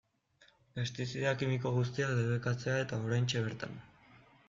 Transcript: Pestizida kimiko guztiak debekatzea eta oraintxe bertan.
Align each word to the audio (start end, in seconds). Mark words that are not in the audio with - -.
Pestizida 0.77 1.35
kimiko 1.43 1.73
guztiak 1.77 2.17
debekatzea 2.23 2.83
eta 2.89 3.03
oraintxe 3.11 3.49
bertan. 3.51 3.83